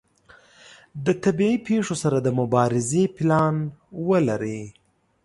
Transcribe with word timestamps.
د 1.05 1.07
طبیعي 1.23 1.57
پیښو 1.67 1.95
سره 2.03 2.17
د 2.21 2.27
مبارزې 2.39 3.03
پلان 3.17 3.55
ولري. 4.07 4.61